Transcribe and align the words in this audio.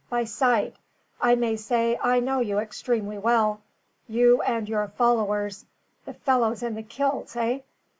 By 0.09 0.23
sight, 0.23 0.77
I 1.21 1.35
may 1.35 1.55
say 1.55 1.95
I 2.01 2.21
know 2.21 2.39
you 2.39 2.57
extremely 2.57 3.19
well, 3.19 3.61
you 4.07 4.41
and 4.41 4.67
your 4.67 4.87
followers, 4.87 5.65
the 6.05 6.13
fellows 6.15 6.63
in 6.63 6.73
the 6.73 6.81
kilts, 6.81 7.35
eh? 7.35 7.59